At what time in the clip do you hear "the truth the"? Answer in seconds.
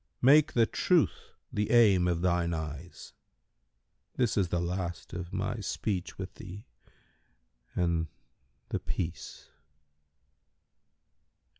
0.53-1.69